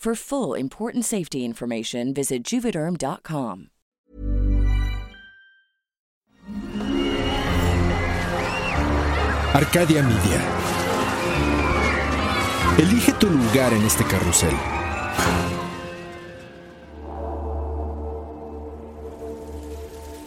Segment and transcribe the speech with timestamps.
[0.00, 3.68] For full important safety information, visit juvederm.com.
[9.52, 10.40] Arcadia Media.
[12.78, 14.54] Elige tu lugar en este carrusel.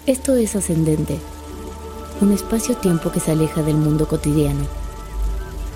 [0.06, 1.18] Esto es Ascendente,
[2.22, 4.68] un espacio-tiempo que se aleja del mundo cotidiano.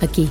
[0.00, 0.30] Aquí,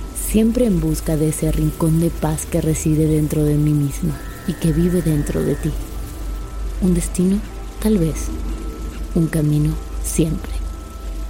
[0.21, 4.53] siempre en busca de ese rincón de paz que reside dentro de mí misma y
[4.53, 5.71] que vive dentro de ti.
[6.81, 7.39] Un destino,
[7.81, 8.27] tal vez.
[9.15, 9.73] Un camino,
[10.03, 10.51] siempre.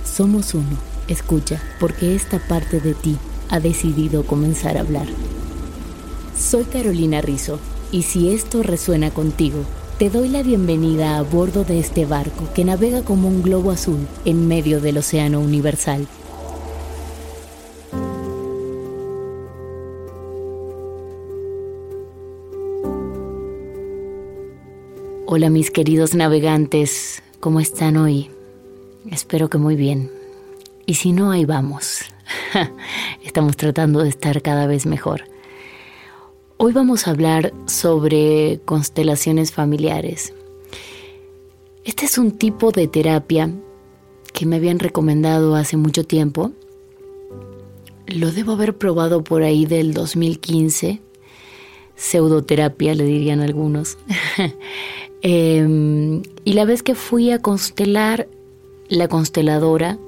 [0.05, 0.77] Somos uno.
[1.07, 3.17] Escucha, porque esta parte de ti
[3.49, 5.07] ha decidido comenzar a hablar.
[6.37, 7.59] Soy Carolina Rizzo,
[7.91, 9.63] y si esto resuena contigo,
[9.97, 14.07] te doy la bienvenida a bordo de este barco que navega como un globo azul
[14.25, 16.07] en medio del océano universal.
[25.33, 28.29] Hola mis queridos navegantes, ¿cómo están hoy?
[29.09, 30.11] Espero que muy bien.
[30.85, 32.01] Y si no, ahí vamos.
[33.23, 35.23] Estamos tratando de estar cada vez mejor.
[36.57, 40.33] Hoy vamos a hablar sobre constelaciones familiares.
[41.85, 43.49] Este es un tipo de terapia
[44.33, 46.51] que me habían recomendado hace mucho tiempo.
[48.05, 50.99] Lo debo haber probado por ahí del 2015.
[51.95, 53.97] Pseudoterapia, le dirían algunos.
[55.21, 58.27] Em, y la vez que fui a constelar,
[58.89, 59.99] la consteladora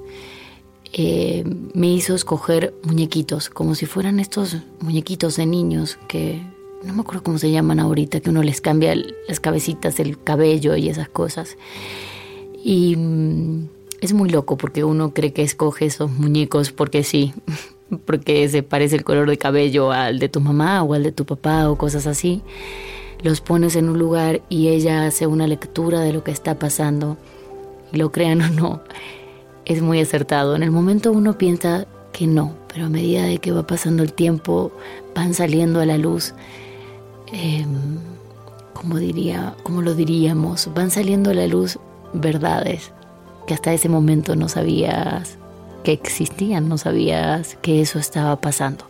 [0.92, 6.42] eh, me hizo escoger muñequitos, como si fueran estos muñequitos de niños que
[6.84, 8.94] no me acuerdo cómo se llaman ahorita, que uno les cambia
[9.28, 11.56] las cabecitas, el cabello y esas cosas.
[12.62, 13.68] Y mm,
[14.00, 17.32] es muy loco porque uno cree que escoge esos muñecos porque sí,
[18.04, 21.24] porque se parece el color de cabello al de tu mamá o al de tu
[21.24, 22.42] papá o cosas así
[23.22, 27.16] los pones en un lugar y ella hace una lectura de lo que está pasando.
[27.92, 28.80] Lo crean o no,
[29.64, 30.56] es muy acertado.
[30.56, 34.12] En el momento uno piensa que no, pero a medida de que va pasando el
[34.12, 34.72] tiempo
[35.14, 36.34] van saliendo a la luz,
[37.32, 37.64] eh,
[38.72, 41.78] como diría, como lo diríamos, van saliendo a la luz
[42.12, 42.92] verdades
[43.46, 45.38] que hasta ese momento no sabías
[45.82, 48.86] que existían, no sabías que eso estaba pasando.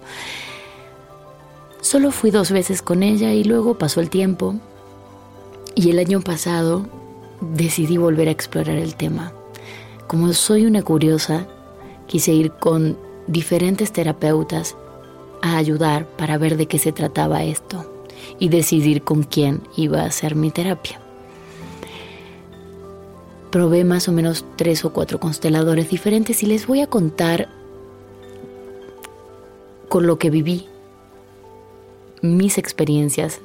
[1.85, 4.55] Solo fui dos veces con ella y luego pasó el tiempo
[5.75, 6.87] y el año pasado
[7.43, 9.35] decidí volver a explorar el tema.
[10.07, 11.47] Como soy una curiosa,
[12.07, 12.97] quise ir con
[13.27, 14.77] diferentes terapeutas
[15.43, 17.85] a ayudar para ver de qué se trataba esto
[18.39, 21.03] y decidir con quién iba a hacer mi terapia.
[23.51, 27.51] Probé más o menos tres o cuatro consteladores diferentes y les voy a contar
[29.91, 30.67] con lo que viví
[32.25, 33.41] mis experiencias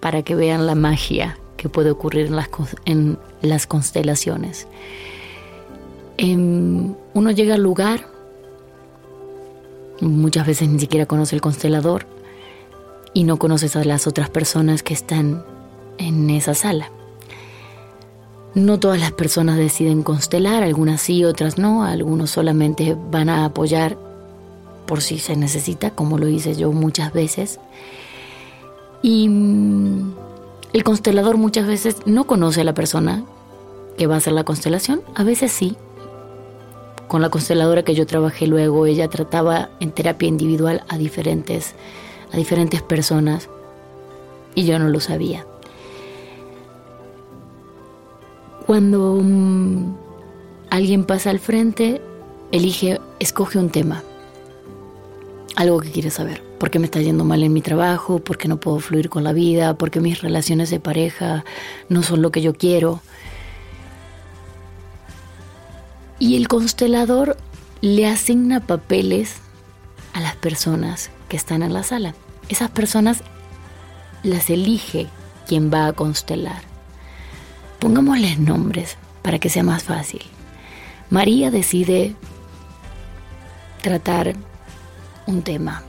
[0.00, 2.48] para que vean la magia que puede ocurrir en las,
[2.86, 4.66] en las constelaciones.
[6.16, 8.08] Em, uno llega al lugar,
[10.00, 12.06] muchas veces ni siquiera conoce el constelador
[13.12, 15.44] y no conoces a las otras personas que están
[15.98, 16.90] en esa sala.
[18.54, 23.98] No todas las personas deciden constelar, algunas sí, otras no, algunos solamente van a apoyar
[24.92, 27.60] por si se necesita, como lo hice yo muchas veces.
[29.00, 30.12] Y mm,
[30.74, 33.24] el constelador muchas veces no conoce a la persona
[33.96, 35.78] que va a hacer la constelación, a veces sí.
[37.08, 41.74] Con la consteladora que yo trabajé luego, ella trataba en terapia individual a diferentes,
[42.30, 43.48] a diferentes personas
[44.54, 45.46] y yo no lo sabía.
[48.66, 49.94] Cuando mm,
[50.68, 52.02] alguien pasa al frente,
[52.50, 54.04] elige, escoge un tema,
[55.56, 56.42] algo que quiere saber.
[56.58, 58.18] ¿Por qué me está yendo mal en mi trabajo?
[58.18, 59.76] ¿Por qué no puedo fluir con la vida?
[59.76, 61.44] ¿Por qué mis relaciones de pareja
[61.88, 63.00] no son lo que yo quiero?
[66.18, 67.36] Y el constelador
[67.80, 69.36] le asigna papeles
[70.12, 72.14] a las personas que están en la sala.
[72.48, 73.22] Esas personas
[74.22, 75.08] las elige
[75.48, 76.62] quien va a constelar.
[77.80, 80.22] Pongámosles nombres para que sea más fácil.
[81.10, 82.14] María decide
[83.82, 84.36] tratar
[85.26, 85.82] un tema.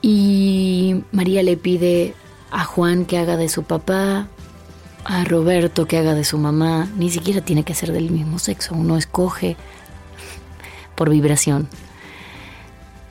[0.00, 2.14] Y María le pide
[2.50, 4.28] a Juan que haga de su papá,
[5.04, 8.74] a Roberto que haga de su mamá, ni siquiera tiene que ser del mismo sexo,
[8.74, 9.56] uno escoge
[10.94, 11.68] por vibración.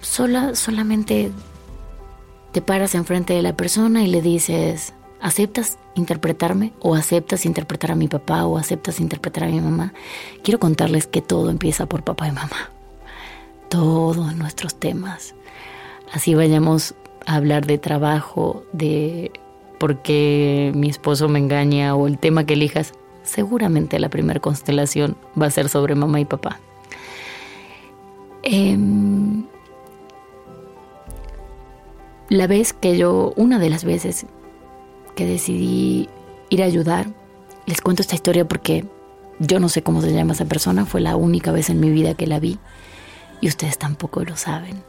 [0.02, 1.32] Sola, solamente
[2.52, 6.74] te paras enfrente de la persona y le dices, ¿aceptas interpretarme?
[6.80, 8.46] ¿O aceptas interpretar a mi papá?
[8.46, 9.94] ¿O aceptas interpretar a mi mamá?
[10.44, 12.77] Quiero contarles que todo empieza por papá y mamá.
[13.70, 15.36] Todos nuestros temas.
[16.12, 19.32] Así vayamos a hablar de trabajo, de
[19.78, 22.94] por qué mi esposo me engaña o el tema que elijas,
[23.24, 26.60] seguramente la primera constelación va a ser sobre mamá y papá.
[28.44, 29.46] Em,
[32.30, 34.26] la vez que yo, una de las veces
[35.16, 36.10] que decidí
[36.50, 37.08] ir a ayudar,
[37.66, 38.86] les cuento esta historia porque
[39.40, 42.14] yo no sé cómo se llama esa persona, fue la única vez en mi vida
[42.14, 42.58] que la vi
[43.42, 44.84] y ustedes tampoco lo saben.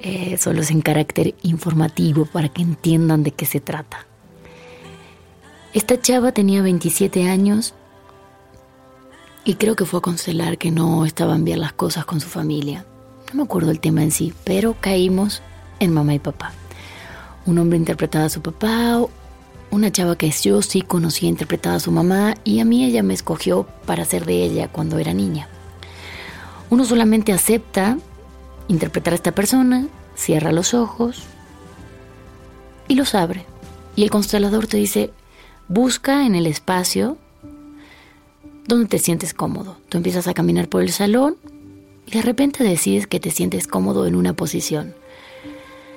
[0.00, 4.06] Eh, solo es en carácter informativo para que entiendan de qué se trata.
[5.72, 7.74] Esta chava tenía 27 años
[9.44, 12.84] y creo que fue a constelar que no estaban bien las cosas con su familia.
[13.32, 15.42] No me acuerdo el tema en sí, pero caímos
[15.80, 16.52] en mamá y papá.
[17.44, 19.00] Un hombre interpretaba a su papá,
[19.70, 23.14] una chava que yo sí conocía interpretada a su mamá y a mí ella me
[23.14, 25.48] escogió para ser de ella cuando era niña.
[26.70, 27.98] Uno solamente acepta
[28.68, 31.22] interpretar a esta persona, cierra los ojos
[32.88, 33.46] y los abre.
[33.94, 35.12] Y el constelador te dice,
[35.68, 37.16] busca en el espacio
[38.66, 39.78] donde te sientes cómodo.
[39.88, 41.36] Tú empiezas a caminar por el salón
[42.06, 44.94] y de repente decides que te sientes cómodo en una posición.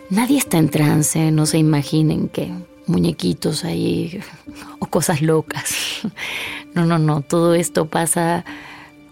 [0.10, 2.52] Nadie está en trance, no se imaginen que
[2.88, 4.20] muñequitos ahí
[4.80, 5.76] o cosas locas.
[6.76, 8.46] No, no, no, todo esto pasa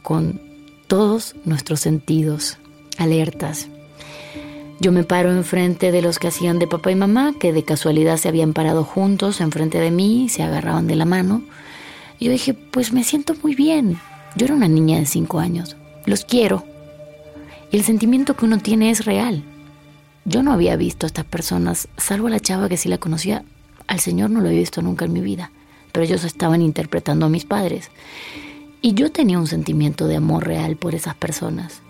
[0.04, 0.40] con
[0.88, 2.58] todos nuestros sentidos
[2.98, 3.68] alertas.
[4.80, 8.18] Yo me paro enfrente de los que hacían de papá y mamá, que de casualidad
[8.18, 11.42] se habían parado juntos enfrente de mí, se agarraban de la mano.
[12.20, 14.00] Y yo dije, pues me siento muy bien.
[14.36, 15.76] Yo era una niña de cinco años.
[16.06, 16.64] Los quiero.
[17.72, 19.44] Y el sentimiento que uno tiene es real.
[20.26, 23.44] Yo no había visto a estas personas, salvo a la chava que sí la conocía.
[23.88, 25.52] Al Señor no lo había visto nunca en mi vida.
[25.92, 27.90] Pero ellos estaban interpretando a mis padres.
[28.82, 31.82] Y yo tenía un sentimiento de amor real por esas personas.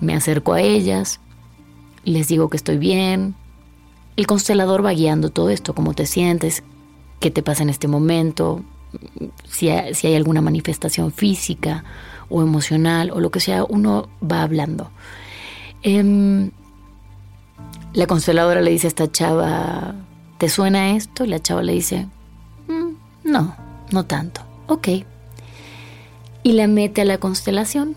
[0.00, 1.20] Me acerco a ellas,
[2.04, 3.34] les digo que estoy bien.
[4.16, 6.62] El constelador va guiando todo esto, cómo te sientes,
[7.20, 8.62] qué te pasa en este momento,
[9.48, 11.84] si hay, si hay alguna manifestación física
[12.28, 14.90] o emocional o lo que sea, uno va hablando.
[15.82, 16.50] Em,
[17.92, 19.94] la consteladora le dice a esta chava,
[20.38, 21.24] ¿te suena esto?
[21.24, 22.06] Y la chava le dice,
[22.68, 23.54] mm, no,
[23.90, 24.42] no tanto.
[24.66, 24.88] Ok.
[26.42, 27.96] Y la mete a la constelación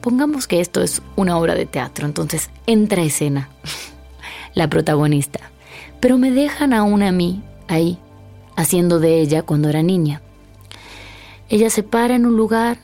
[0.00, 3.48] Pongamos que esto es una obra de teatro, entonces entra escena
[4.54, 5.40] la protagonista,
[6.00, 7.98] pero me dejan aún a mí ahí,
[8.54, 10.22] haciendo de ella cuando era niña.
[11.48, 12.78] Ella se para en un lugar,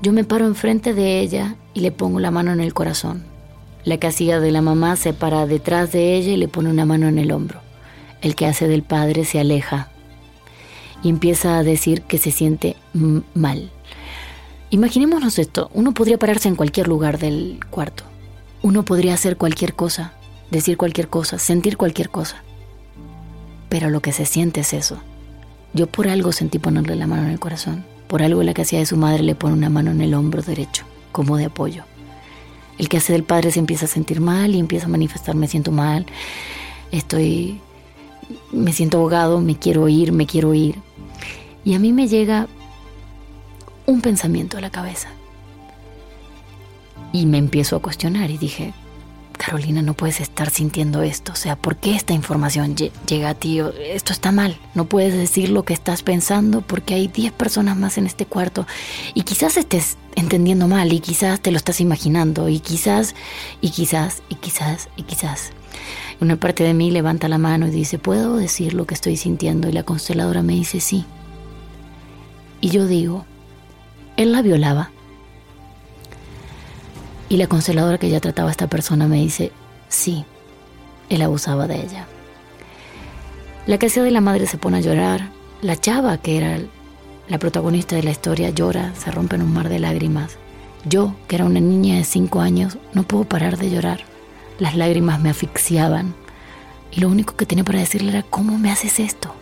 [0.00, 3.24] yo me paro enfrente de ella y le pongo la mano en el corazón.
[3.84, 7.06] La casilla de la mamá se para detrás de ella y le pone una mano
[7.08, 7.60] en el hombro.
[8.22, 9.90] El que hace del padre se aleja
[11.02, 12.76] y empieza a decir que se siente
[13.34, 13.70] mal.
[14.70, 18.04] Imaginémonos esto, uno podría pararse en cualquier lugar del cuarto.
[18.62, 20.12] Uno podría hacer cualquier cosa,
[20.50, 22.42] decir cualquier cosa, sentir cualquier cosa.
[23.68, 24.98] Pero lo que se siente es eso.
[25.72, 27.84] Yo por algo sentí ponerle la mano en el corazón.
[28.08, 30.42] Por algo la que hacía de su madre le pone una mano en el hombro
[30.42, 31.84] derecho, como de apoyo.
[32.78, 35.48] El que hace del padre se empieza a sentir mal y empieza a manifestar, me
[35.48, 36.06] siento mal,
[36.92, 37.60] estoy,
[38.52, 40.76] me siento ahogado, me quiero ir, me quiero ir.
[41.68, 42.48] Y a mí me llega
[43.84, 45.10] un pensamiento a la cabeza.
[47.12, 48.72] Y me empiezo a cuestionar y dije,
[49.36, 51.32] Carolina, no puedes estar sintiendo esto.
[51.32, 53.60] O sea, ¿por qué esta información llega a ti?
[53.82, 54.58] Esto está mal.
[54.74, 58.66] No puedes decir lo que estás pensando porque hay 10 personas más en este cuarto.
[59.12, 62.48] Y quizás estés entendiendo mal y quizás te lo estás imaginando.
[62.48, 63.14] Y quizás,
[63.60, 65.50] y quizás, y quizás, y quizás.
[66.22, 69.68] Una parte de mí levanta la mano y dice, ¿puedo decir lo que estoy sintiendo?
[69.68, 71.04] Y la consteladora me dice, sí.
[72.60, 73.24] Y yo digo,
[74.16, 74.90] él la violaba.
[77.28, 79.52] Y la consteladora que ya trataba a esta persona me dice,
[79.88, 80.24] sí,
[81.08, 82.06] él abusaba de ella.
[83.66, 85.30] La que de la madre se pone a llorar.
[85.60, 86.58] La chava, que era
[87.28, 90.38] la protagonista de la historia, llora, se rompe en un mar de lágrimas.
[90.84, 94.00] Yo, que era una niña de cinco años, no puedo parar de llorar.
[94.58, 96.14] Las lágrimas me asfixiaban.
[96.90, 99.34] Y lo único que tenía para decirle era, ¿cómo me haces esto?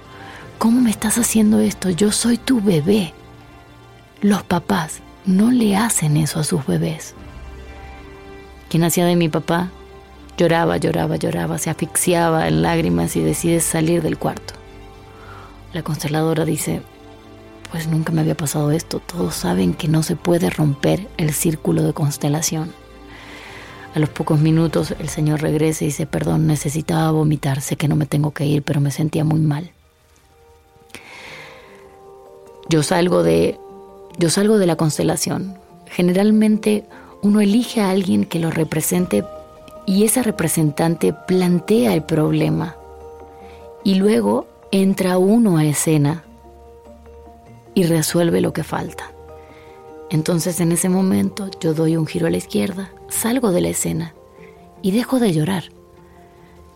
[0.66, 1.90] ¿Cómo me estás haciendo esto?
[1.90, 3.14] Yo soy tu bebé.
[4.20, 7.14] Los papás no le hacen eso a sus bebés.
[8.68, 9.70] Quien hacía de mi papá
[10.36, 14.54] lloraba, lloraba, lloraba, se asfixiaba en lágrimas y decide salir del cuarto.
[15.72, 16.82] La consteladora dice,
[17.70, 21.84] pues nunca me había pasado esto, todos saben que no se puede romper el círculo
[21.84, 22.72] de constelación.
[23.94, 27.94] A los pocos minutos el señor regresa y dice, perdón, necesitaba vomitar, sé que no
[27.94, 29.70] me tengo que ir, pero me sentía muy mal.
[32.68, 33.58] Yo salgo de,
[34.18, 35.56] yo salgo de la constelación.
[35.86, 36.84] Generalmente
[37.22, 39.24] uno elige a alguien que lo represente
[39.86, 42.76] y ese representante plantea el problema
[43.84, 46.24] y luego entra uno a escena
[47.74, 49.12] y resuelve lo que falta.
[50.10, 54.14] Entonces en ese momento yo doy un giro a la izquierda, salgo de la escena
[54.82, 55.75] y dejo de llorar.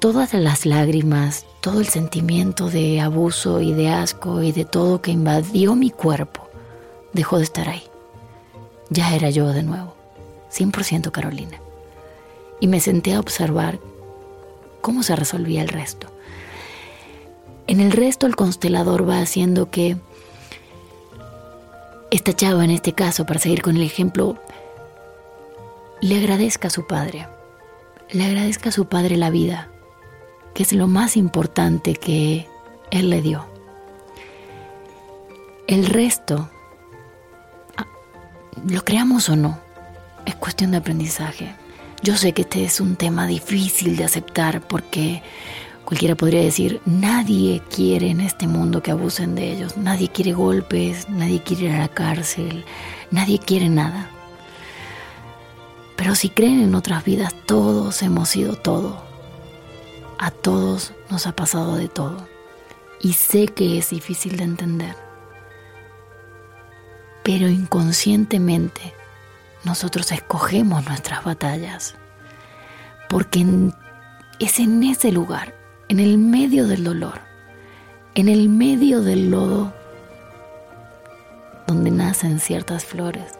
[0.00, 5.10] Todas las lágrimas, todo el sentimiento de abuso y de asco y de todo que
[5.10, 6.48] invadió mi cuerpo
[7.12, 7.82] dejó de estar ahí.
[8.88, 9.94] Ya era yo de nuevo.
[10.50, 11.60] 100% Carolina.
[12.60, 13.78] Y me senté a observar
[14.80, 16.08] cómo se resolvía el resto.
[17.66, 19.96] En el resto el constelador va haciendo que
[22.10, 24.36] esta chava, en este caso, para seguir con el ejemplo,
[26.00, 27.28] le agradezca a su padre,
[28.10, 29.69] le agradezca a su padre la vida,
[30.54, 32.46] que es lo más importante que
[32.90, 33.46] él le dio.
[35.66, 36.50] El resto,
[37.76, 37.86] ah,
[38.66, 39.60] lo creamos o no,
[40.26, 41.54] es cuestión de aprendizaje.
[42.02, 45.22] Yo sé que este es un tema difícil de aceptar porque
[45.84, 51.08] cualquiera podría decir, nadie quiere en este mundo que abusen de ellos, nadie quiere golpes,
[51.08, 52.64] nadie quiere ir a la cárcel,
[53.10, 54.08] nadie quiere nada.
[55.96, 59.09] Pero si creen en otras vidas, todos hemos sido todo.
[60.22, 62.28] A todos nos ha pasado de todo.
[63.00, 64.94] Y sé que es difícil de entender.
[67.22, 68.92] Pero inconscientemente
[69.64, 71.94] nosotros escogemos nuestras batallas,
[73.08, 73.46] porque
[74.40, 75.54] es en ese lugar,
[75.88, 77.18] en el medio del dolor,
[78.14, 79.72] en el medio del lodo,
[81.66, 83.32] donde nacen ciertas flores,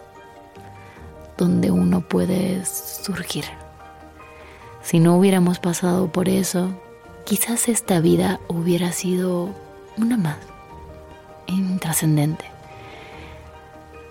[1.36, 3.44] donde uno puede surgir.
[4.82, 6.70] Si no hubiéramos pasado por eso,
[7.24, 9.50] quizás esta vida hubiera sido
[9.96, 10.38] una más,
[11.46, 12.44] intrascendente.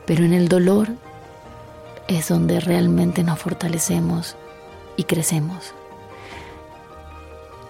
[0.05, 0.89] Pero en el dolor
[2.07, 4.35] es donde realmente nos fortalecemos
[4.97, 5.73] y crecemos.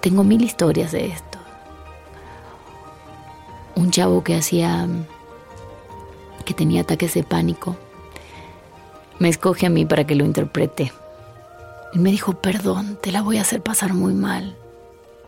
[0.01, 1.37] Tengo mil historias de esto.
[3.75, 4.87] Un chavo que hacía,
[6.45, 7.75] que tenía ataques de pánico,
[9.19, 10.93] me escoge a mí para que lo interprete.
[11.93, 14.55] Y me dijo, perdón, te la voy a hacer pasar muy mal.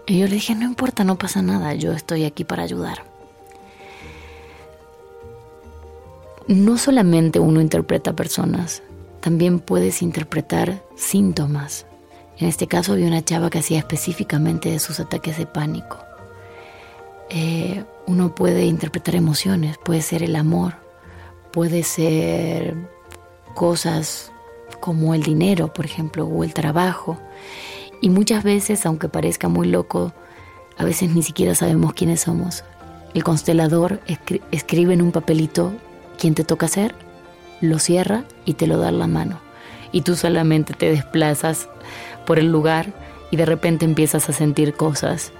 [0.05, 3.03] Y yo le dije, no importa, no pasa nada, yo estoy aquí para ayudar.
[6.47, 8.83] No solamente uno interpreta personas,
[9.21, 11.85] también puedes interpretar síntomas.
[12.37, 15.97] En este caso había una chava que hacía específicamente de sus ataques de pánico.
[17.29, 20.73] Eh, uno puede interpretar emociones, puede ser el amor,
[21.51, 22.75] puede ser
[23.53, 24.30] cosas
[24.81, 27.17] como el dinero, por ejemplo, o el trabajo.
[28.01, 30.11] Y muchas veces, aunque parezca muy loco,
[30.77, 32.65] a veces ni siquiera sabemos quiénes somos.
[33.13, 34.01] El constelador
[34.51, 35.71] escribe en un papelito
[36.17, 36.93] quién te toca ser
[37.61, 39.39] lo cierra y te lo da en la mano.
[39.91, 41.69] Y tú solamente te desplazas
[42.25, 42.93] por el lugar
[43.29, 45.31] y de repente empiezas a sentir cosas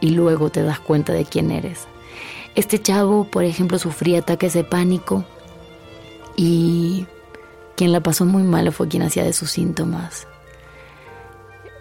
[0.00, 1.86] y luego te das cuenta de quién eres.
[2.54, 5.24] Este chavo, por ejemplo, sufría ataques de pánico
[6.36, 7.06] y
[7.76, 10.26] quien la pasó muy mal fue quien hacía de sus síntomas.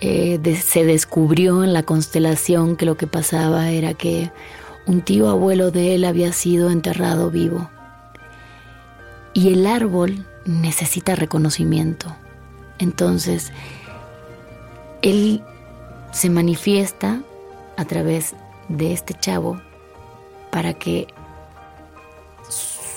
[0.01, 4.31] Eh, se descubrió en la constelación que lo que pasaba era que
[4.85, 7.69] un tío abuelo de él había sido enterrado vivo
[9.33, 12.15] y el árbol necesita reconocimiento.
[12.79, 13.51] Entonces,
[15.01, 15.43] él
[16.11, 17.21] se manifiesta
[17.77, 18.33] a través
[18.69, 19.59] de este chavo
[20.51, 21.07] para que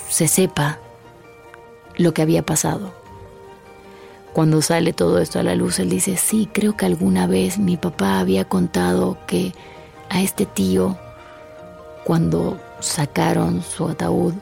[0.09, 0.79] se sepa
[1.99, 2.91] lo que había pasado.
[4.33, 7.77] Cuando sale todo esto a la luz, él dice, sí, creo que alguna vez mi
[7.77, 9.53] papá había contado que
[10.09, 10.97] a este tío,
[12.05, 14.33] cuando sacaron su ataúd,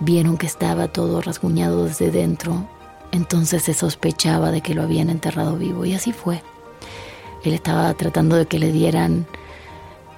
[0.00, 2.66] vieron que estaba todo rasguñado desde dentro,
[3.12, 6.42] entonces se sospechaba de que lo habían enterrado vivo y así fue.
[7.44, 9.26] Él estaba tratando de que le dieran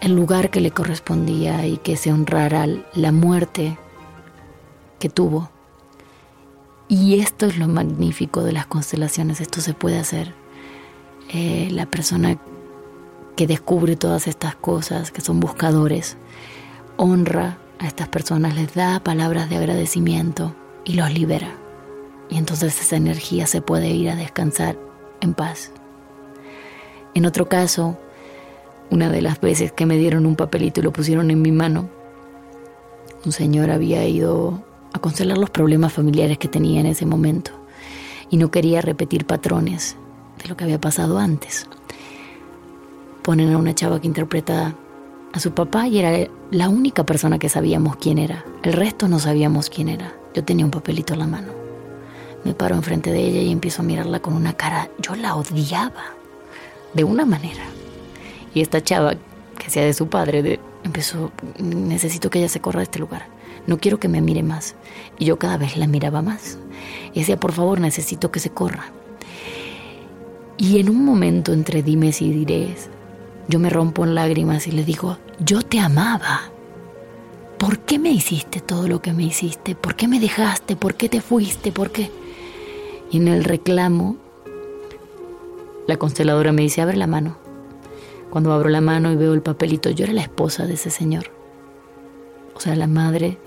[0.01, 3.77] el lugar que le correspondía y que se honrara la muerte
[5.01, 5.51] que tuvo.
[6.89, 10.35] Y esto es lo magnífico de las constelaciones, esto se puede hacer.
[11.33, 12.39] Eh, la persona
[13.37, 16.17] que descubre todas estas cosas, que son buscadores,
[16.97, 21.55] honra a estas personas, les da palabras de agradecimiento y los libera.
[22.29, 24.79] Y entonces esa energía se puede ir a descansar
[25.21, 25.73] en paz.
[27.15, 27.99] En otro caso,
[28.91, 31.89] una de las veces que me dieron un papelito y lo pusieron en mi mano,
[33.25, 34.63] un señor había ido
[34.95, 37.51] a constelar los problemas familiares que tenía en ese momento
[38.31, 39.97] y no quería repetir patrones
[40.41, 41.67] de lo que había pasado antes.
[43.23, 44.75] Ponen a una chava que interpreta
[45.33, 48.45] a su papá y era la única persona que sabíamos quién era.
[48.63, 50.15] El resto no sabíamos quién era.
[50.33, 51.53] Yo tenía un papelito en la mano.
[52.45, 54.91] Me paro enfrente de ella y empiezo a mirarla con una cara.
[55.01, 56.05] Yo la odiaba.
[56.93, 57.65] De una manera.
[58.55, 59.15] Y esta chava,
[59.59, 63.34] que sea de su padre, empezó, necesito que ella se corra de este lugar.
[63.67, 64.75] No quiero que me mire más.
[65.19, 66.59] Y yo cada vez la miraba más.
[67.13, 68.93] Y decía, por favor, necesito que se corra.
[70.57, 72.89] Y en un momento entre dimes y dirés,
[73.49, 76.43] yo me rompo en lágrimas y le digo, yo te amaba.
[77.59, 79.75] ¿Por qué me hiciste todo lo que me hiciste?
[79.75, 80.77] ¿Por qué me dejaste?
[80.77, 81.73] ¿Por qué te fuiste?
[81.73, 82.11] ¿Por qué?
[83.11, 84.17] Y en el reclamo,
[85.87, 87.37] la consteladora me dice, abre la mano.
[88.31, 91.31] Cuando abro la mano y veo el papelito, yo era la esposa de ese señor.
[92.55, 93.39] O sea, la madre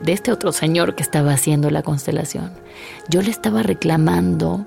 [0.00, 2.52] de este otro señor que estaba haciendo la constelación.
[3.08, 4.66] Yo le estaba reclamando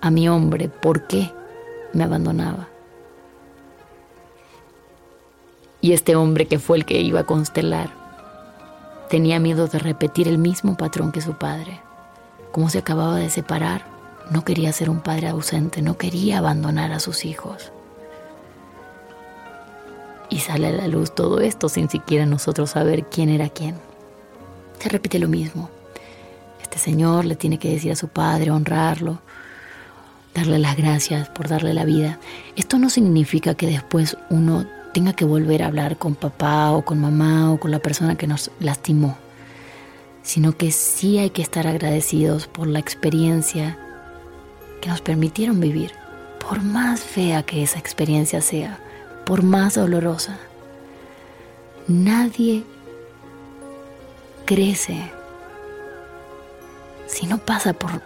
[0.00, 1.32] a mi hombre por qué
[1.92, 2.68] me abandonaba.
[5.80, 7.90] Y este hombre que fue el que iba a constelar
[9.08, 11.80] tenía miedo de repetir el mismo patrón que su padre.
[12.52, 13.84] Como se acababa de separar,
[14.30, 17.70] no quería ser un padre ausente, no quería abandonar a sus hijos.
[20.30, 23.76] Y sale a la luz todo esto sin siquiera nosotros saber quién era quién.
[24.84, 25.70] Se repite lo mismo.
[26.60, 29.18] Este señor le tiene que decir a su padre, honrarlo,
[30.34, 32.18] darle las gracias por darle la vida.
[32.54, 37.00] Esto no significa que después uno tenga que volver a hablar con papá o con
[37.00, 39.16] mamá o con la persona que nos lastimó,
[40.22, 43.78] sino que sí hay que estar agradecidos por la experiencia
[44.82, 45.92] que nos permitieron vivir,
[46.46, 48.78] por más fea que esa experiencia sea,
[49.24, 50.36] por más dolorosa.
[51.88, 52.64] Nadie
[54.44, 55.10] crece
[57.06, 58.02] si no pasa por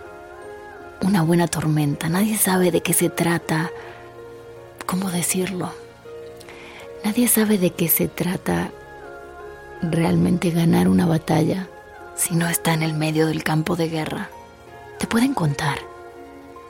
[1.03, 2.09] una buena tormenta.
[2.09, 3.71] Nadie sabe de qué se trata,
[4.87, 5.73] cómo decirlo.
[7.05, 8.71] Nadie sabe de qué se trata
[9.83, 11.69] realmente ganar una batalla
[12.17, 14.29] si no está en el medio del campo de guerra.
[14.99, 15.79] Te pueden contar,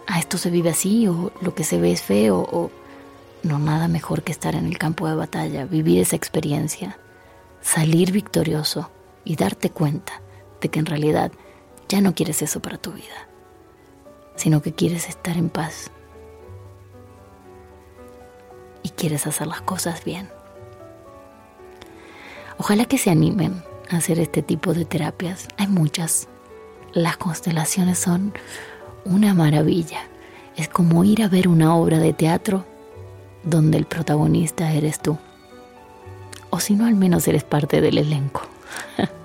[0.07, 2.71] a ah, esto se vive así o lo que se ve es feo o
[3.43, 6.99] no nada mejor que estar en el campo de batalla, vivir esa experiencia,
[7.63, 8.91] salir victorioso
[9.29, 10.23] y darte cuenta
[10.63, 11.31] de que en realidad
[11.87, 13.29] ya no quieres eso para tu vida,
[14.37, 15.91] sino que quieres estar en paz
[18.83, 20.31] y quieres hacer las cosas bien.
[22.57, 25.47] Ojalá que se animen a hacer este tipo de terapias.
[25.59, 26.27] Hay muchas.
[26.95, 28.33] Las constelaciones son
[29.05, 30.01] una maravilla.
[30.57, 32.65] Es como ir a ver una obra de teatro
[33.45, 35.19] donde el protagonista eres tú.
[36.49, 38.41] O si no, al menos eres parte del elenco.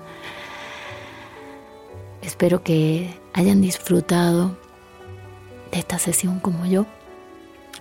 [2.24, 4.56] Espero que hayan disfrutado
[5.70, 6.86] de esta sesión como yo.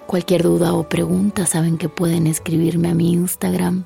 [0.06, 3.86] Cualquier duda o pregunta saben que pueden escribirme a mi Instagram.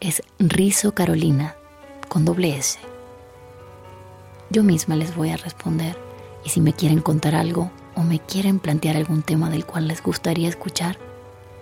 [0.00, 1.56] Es Rizo Carolina
[2.10, 2.78] con doble S.
[4.50, 5.96] Yo misma les voy a responder
[6.44, 10.02] y si me quieren contar algo o me quieren plantear algún tema del cual les
[10.02, 10.98] gustaría escuchar,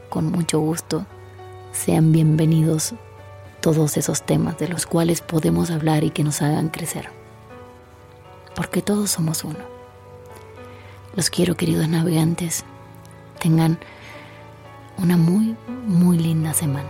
[0.08, 1.06] con mucho gusto,
[1.70, 2.94] sean bienvenidos
[3.60, 7.21] todos esos temas de los cuales podemos hablar y que nos hagan crecer
[8.54, 9.58] porque todos somos uno.
[11.14, 12.64] Los quiero, queridos navegantes.
[13.40, 13.78] Tengan
[14.96, 16.88] una muy, muy linda semana.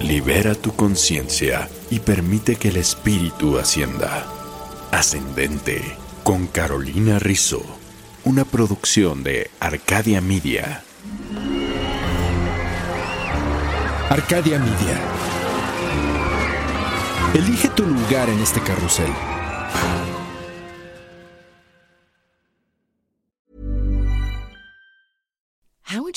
[0.00, 4.26] Libera tu conciencia y permite que el espíritu ascienda.
[4.90, 5.80] Ascendente
[6.22, 7.83] con Carolina Rizzo.
[8.26, 10.82] Una producción de Arcadia Media.
[14.08, 14.98] Arcadia Media.
[17.34, 19.33] Elige tu lugar en este carrusel.